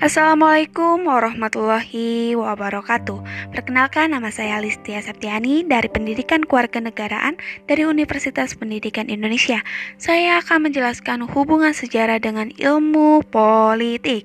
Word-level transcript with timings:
Assalamualaikum 0.00 1.04
warahmatullahi 1.04 2.32
wabarakatuh. 2.32 3.20
Perkenalkan 3.52 4.16
nama 4.16 4.32
saya 4.32 4.56
Listia 4.56 4.96
Septiani 5.04 5.60
dari 5.60 5.92
Pendidikan 5.92 6.40
Kewarganegaraan 6.40 7.36
dari 7.68 7.84
Universitas 7.84 8.56
Pendidikan 8.56 9.12
Indonesia. 9.12 9.60
Saya 10.00 10.40
akan 10.40 10.72
menjelaskan 10.72 11.28
hubungan 11.28 11.76
sejarah 11.76 12.16
dengan 12.16 12.48
ilmu 12.48 13.28
politik. 13.28 14.24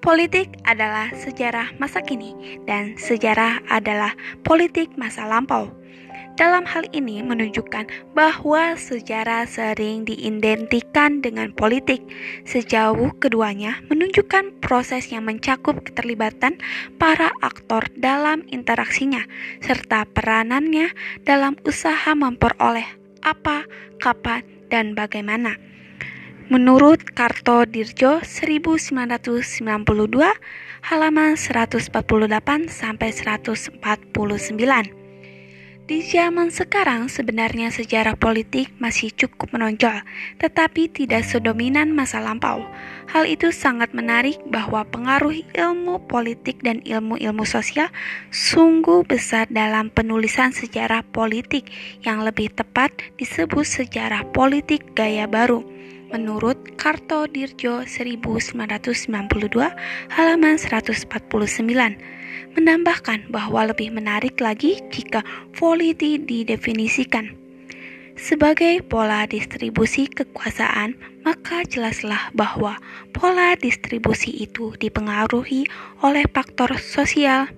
Politik 0.00 0.56
adalah 0.64 1.12
sejarah 1.12 1.76
masa 1.76 2.00
kini 2.00 2.60
dan 2.64 2.96
sejarah 2.96 3.60
adalah 3.68 4.16
politik 4.40 4.96
masa 4.96 5.28
lampau. 5.28 5.68
Dalam 6.34 6.66
hal 6.66 6.90
ini 6.90 7.22
menunjukkan 7.22 8.10
bahwa 8.10 8.74
sejarah 8.74 9.46
sering 9.46 10.02
diidentikan 10.02 11.22
dengan 11.22 11.54
politik. 11.54 12.02
Sejauh 12.42 13.14
keduanya 13.22 13.78
menunjukkan 13.86 14.58
proses 14.58 15.14
yang 15.14 15.30
mencakup 15.30 15.78
keterlibatan 15.86 16.58
para 16.98 17.30
aktor 17.38 17.86
dalam 17.94 18.42
interaksinya 18.50 19.22
serta 19.62 20.10
peranannya 20.10 20.90
dalam 21.22 21.54
usaha 21.62 22.10
memperoleh 22.18 22.86
apa, 23.22 23.62
kapan, 24.02 24.42
dan 24.74 24.98
bagaimana. 24.98 25.54
Menurut 26.50 27.14
Karto 27.14 27.62
Dirjo 27.62 28.26
1992 28.26 29.54
halaman 30.82 31.38
148 31.38 31.94
sampai 32.66 33.10
149. 33.14 35.03
Di 35.84 36.00
zaman 36.00 36.48
sekarang 36.48 37.12
sebenarnya 37.12 37.68
sejarah 37.68 38.16
politik 38.16 38.72
masih 38.80 39.12
cukup 39.12 39.52
menonjol, 39.52 40.00
tetapi 40.40 40.88
tidak 40.88 41.28
sedominan 41.28 41.92
masa 41.92 42.24
lampau. 42.24 42.64
Hal 43.12 43.28
itu 43.28 43.52
sangat 43.52 43.92
menarik 43.92 44.40
bahwa 44.48 44.80
pengaruh 44.88 45.36
ilmu 45.52 46.00
politik 46.08 46.64
dan 46.64 46.80
ilmu-ilmu 46.88 47.44
sosial 47.44 47.92
sungguh 48.32 49.04
besar 49.04 49.44
dalam 49.52 49.92
penulisan 49.92 50.56
sejarah 50.56 51.04
politik 51.04 51.68
yang 52.00 52.24
lebih 52.24 52.48
tepat 52.48 52.88
disebut 53.20 53.68
sejarah 53.68 54.24
politik 54.32 54.96
gaya 54.96 55.28
baru 55.28 55.73
menurut 56.14 56.78
Karto 56.78 57.26
Dirjo 57.26 57.82
1992 57.82 58.94
halaman 60.14 60.54
149 60.62 61.10
menambahkan 62.54 63.26
bahwa 63.34 63.66
lebih 63.74 63.90
menarik 63.90 64.38
lagi 64.38 64.78
jika 64.94 65.26
politi 65.58 66.22
didefinisikan. 66.22 67.34
Sebagai 68.14 68.78
pola 68.86 69.26
distribusi 69.26 70.06
kekuasaan, 70.06 70.94
maka 71.26 71.66
jelaslah 71.66 72.30
bahwa 72.30 72.78
pola 73.10 73.58
distribusi 73.58 74.30
itu 74.38 74.70
dipengaruhi 74.78 75.66
oleh 76.06 76.22
faktor 76.30 76.78
sosial, 76.78 77.50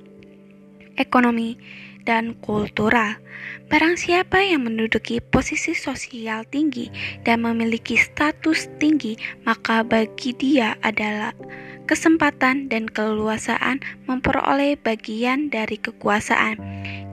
ekonomi, 0.97 1.61
dan 2.07 2.39
kultural. 2.41 3.19
Barang 3.67 3.99
siapa 3.99 4.41
yang 4.41 4.65
menduduki 4.65 5.19
posisi 5.19 5.75
sosial 5.75 6.47
tinggi 6.47 6.89
dan 7.27 7.43
memiliki 7.43 7.99
status 7.99 8.71
tinggi, 8.79 9.19
maka 9.43 9.83
bagi 9.83 10.31
dia 10.39 10.79
adalah 10.87 11.35
kesempatan 11.91 12.71
dan 12.71 12.87
keleluasaan 12.91 13.83
memperoleh 14.07 14.79
bagian 14.79 15.51
dari 15.51 15.79
kekuasaan. 15.79 16.59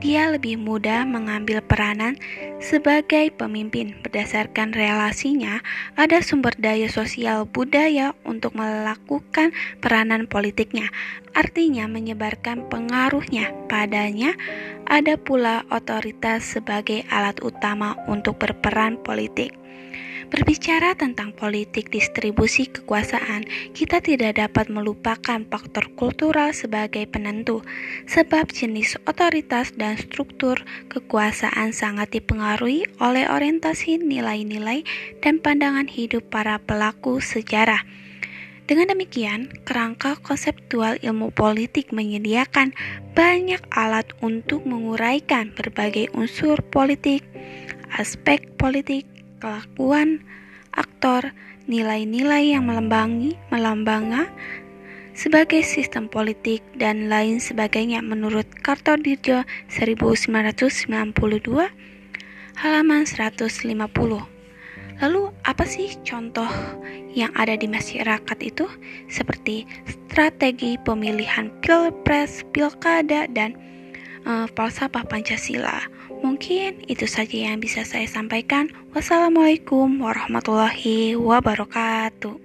Dia 0.02 0.30
lebih 0.34 0.62
mudah 0.62 1.06
mengambil 1.10 1.62
peranan 1.64 2.18
sebagai 2.64 3.28
pemimpin 3.36 4.00
berdasarkan 4.00 4.72
relasinya 4.72 5.60
ada 6.00 6.24
sumber 6.24 6.56
daya 6.56 6.88
sosial 6.88 7.44
budaya 7.44 8.16
untuk 8.24 8.56
melakukan 8.56 9.52
peranan 9.84 10.32
politiknya. 10.32 10.88
Artinya 11.36 11.92
menyebarkan 11.92 12.72
pengaruhnya 12.72 13.52
padanya 13.68 14.32
ada 14.88 15.20
pula 15.20 15.68
otoritas 15.68 16.56
sebagai 16.56 17.04
alat 17.12 17.44
utama 17.44 18.00
untuk 18.08 18.40
berperan 18.40 18.96
politik. 19.04 19.52
Berbicara 20.32 20.96
tentang 20.96 21.36
politik 21.36 21.92
distribusi 21.92 22.70
kekuasaan, 22.70 23.44
kita 23.76 24.00
tidak 24.00 24.40
dapat 24.40 24.72
melupakan 24.72 25.44
faktor 25.48 25.92
kultural 26.00 26.56
sebagai 26.56 27.04
penentu, 27.10 27.66
sebab 28.08 28.52
jenis 28.52 28.96
otoritas 29.04 29.76
dan 29.76 30.00
struktur 30.00 30.62
kekuasaan 30.88 31.76
sangat 31.76 32.14
dipengaruhi 32.16 32.88
oleh 33.04 33.28
orientasi 33.28 34.00
nilai-nilai 34.00 34.88
dan 35.20 35.44
pandangan 35.44 35.90
hidup 35.92 36.24
para 36.32 36.60
pelaku 36.62 37.20
sejarah. 37.20 37.84
Dengan 38.64 38.96
demikian, 38.96 39.52
kerangka 39.68 40.16
konseptual 40.24 40.96
ilmu 41.04 41.36
politik 41.36 41.92
menyediakan 41.92 42.72
banyak 43.12 43.60
alat 43.76 44.08
untuk 44.24 44.64
menguraikan 44.64 45.52
berbagai 45.52 46.08
unsur 46.16 46.64
politik, 46.72 47.28
aspek 48.00 48.48
politik, 48.56 49.04
kelakuan 49.44 50.24
aktor, 50.72 51.36
nilai-nilai 51.68 52.56
yang 52.56 52.64
melembangi, 52.64 53.36
melambanga 53.52 54.32
sebagai 55.12 55.62
sistem 55.68 56.08
politik 56.08 56.64
dan 56.80 57.12
lain 57.12 57.44
sebagainya 57.44 58.00
menurut 58.00 58.48
Kartodirjo 58.64 59.44
1992 59.68 61.12
halaman 62.56 63.04
150. 63.04 64.32
Lalu 65.04 65.24
apa 65.44 65.66
sih 65.68 65.92
contoh 66.08 66.48
yang 67.12 67.34
ada 67.36 67.60
di 67.60 67.68
masyarakat 67.68 68.38
itu 68.40 68.66
seperti 69.12 69.68
strategi 69.84 70.80
pemilihan 70.82 71.52
pilpres, 71.60 72.48
pilkada 72.56 73.28
dan 73.28 73.58
uh, 74.24 74.48
falsafah 74.56 75.04
Pancasila. 75.06 75.93
Mungkin 76.44 76.84
itu 76.92 77.08
saja 77.08 77.56
yang 77.56 77.64
bisa 77.64 77.88
saya 77.88 78.04
sampaikan. 78.04 78.68
Wassalamualaikum 78.92 80.04
warahmatullahi 80.04 81.16
wabarakatuh. 81.16 82.43